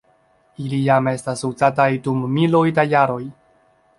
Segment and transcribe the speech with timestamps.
[0.67, 3.23] Ili jam estas uzataj dum miloj da jaroj.